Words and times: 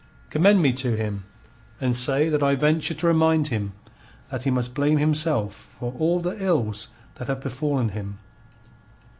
Commend 0.31 0.63
me 0.63 0.73
to 0.73 0.97
him, 0.97 1.25
and 1.79 1.95
say 1.95 2.27
that 2.27 2.41
I 2.41 2.55
venture 2.55 2.95
to 2.95 3.05
remind 3.05 3.49
him 3.49 3.73
that 4.31 4.45
he 4.45 4.49
must 4.49 4.73
blame 4.73 4.97
himself 4.97 5.53
for 5.79 5.93
all 5.99 6.19
the 6.19 6.43
ills 6.43 6.87
that 7.17 7.27
have 7.27 7.41
befallen 7.41 7.89
him. 7.89 8.17